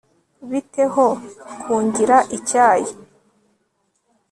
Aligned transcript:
bite 0.49 0.83
ho 0.93 1.07
kungira 1.61 2.17
icyayi 2.37 2.89